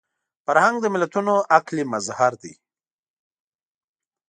[0.45, 2.53] فرهنګ د ملتونو عقل مظهر دی